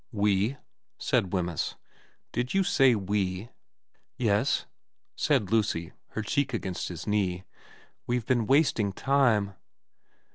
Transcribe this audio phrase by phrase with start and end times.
[0.07, 0.57] * We?'
[0.97, 1.75] said Wemyss.'
[2.33, 3.49] Did you say we?
[3.77, 4.65] *' Yes,'
[5.15, 7.43] said Lucy, her cheek against his knee.
[7.73, 9.53] * We've been wasting time.'